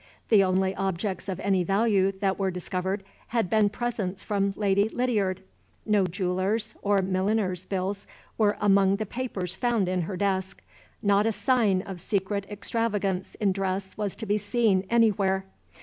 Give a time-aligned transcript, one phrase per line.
[0.29, 5.43] The only objects of any value that were discovered had been presents from Lady Lydiard.
[5.85, 10.63] No jewelers' or milliners' bills were among the papers found in her desk.
[11.03, 15.45] Not a sign of secret extravagance in dress was to be seen anywhere.